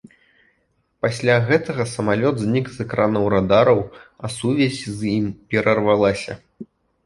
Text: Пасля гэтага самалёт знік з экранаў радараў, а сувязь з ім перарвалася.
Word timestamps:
Пасля 1.05 1.35
гэтага 1.49 1.85
самалёт 1.95 2.35
знік 2.45 2.65
з 2.77 2.87
экранаў 2.87 3.29
радараў, 3.35 3.79
а 4.25 4.35
сувязь 4.39 4.83
з 4.99 5.15
ім 5.15 5.25
перарвалася. 5.53 6.33